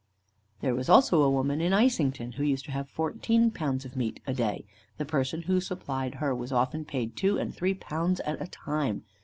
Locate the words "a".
1.21-1.29, 4.25-4.33, 8.41-8.47